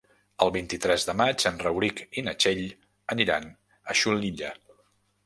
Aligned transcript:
El 0.43 0.51
vint-i-tres 0.53 1.03
de 1.09 1.13
maig 1.19 1.43
en 1.49 1.59
Rauric 1.63 2.01
i 2.21 2.23
na 2.29 2.33
Txell 2.45 2.63
aniran 3.17 3.47
a 3.93 3.97
Xulilla. 4.01 4.51